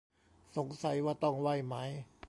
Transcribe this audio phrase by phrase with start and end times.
[0.57, 1.75] สงสัยว่าต้องไหว้ไหม